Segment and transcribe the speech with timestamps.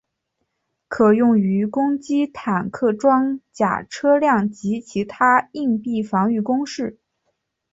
[0.87, 6.99] 可用于攻击坦克装甲车辆及其它硬壁防御工事。